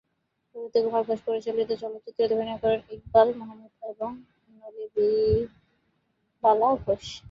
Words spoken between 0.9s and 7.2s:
ঘোষ পরিচালিত চলচ্চিত্রটিতে অভিনয় করেন ইকবাল মাহমুদ এবং নলিনীবালা ঘোষ।